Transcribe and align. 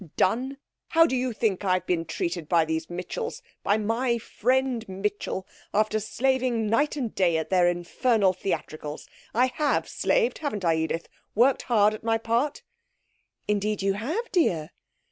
'Done! 0.17 0.57
How 0.87 1.05
do 1.05 1.15
you 1.15 1.31
think 1.31 1.63
I've 1.63 1.85
been 1.85 2.05
treated 2.05 2.49
by 2.49 2.65
these 2.65 2.89
Mitchells 2.89 3.43
by 3.61 3.77
my 3.77 4.17
friend 4.17 4.83
Mitchell 4.89 5.45
after 5.75 5.99
slaving 5.99 6.65
night 6.65 6.95
and 6.95 7.13
day 7.13 7.37
at 7.37 7.51
their 7.51 7.67
infernal 7.67 8.33
theatricals? 8.33 9.07
I 9.35 9.45
have 9.45 9.87
slaved, 9.87 10.39
haven't 10.39 10.65
I, 10.65 10.73
Edith? 10.75 11.07
Worked 11.35 11.61
hard 11.69 11.93
at 11.93 12.03
my 12.03 12.17
part?' 12.17 12.63
'Indeed 13.47 13.83
you 13.83 13.93
have, 13.93 14.31
dear.' 14.31 14.71